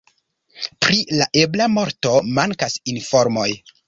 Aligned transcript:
Pri 0.85 1.01
la 1.19 1.27
ebla 1.41 1.67
morto 1.73 2.13
mankas 2.39 2.79
informoj. 2.95 3.47